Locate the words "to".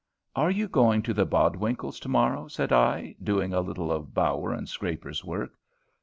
1.03-1.13, 1.99-2.09